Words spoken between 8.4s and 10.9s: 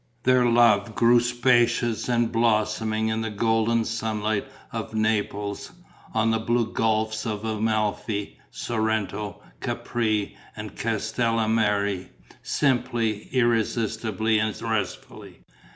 Sorrento, Capri and